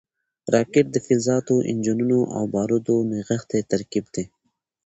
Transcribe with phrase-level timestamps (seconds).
[0.53, 4.25] راکټ د فلزاتو، انجنونو او بارودو نغښتی ترکیب دی